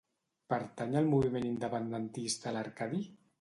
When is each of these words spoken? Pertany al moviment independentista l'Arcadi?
Pertany 0.53 0.97
al 1.01 1.09
moviment 1.11 1.45
independentista 1.49 2.55
l'Arcadi? 2.57 3.05